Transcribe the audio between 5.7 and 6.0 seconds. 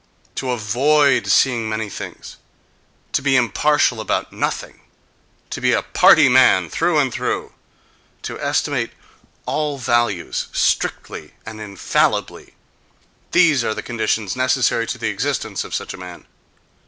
a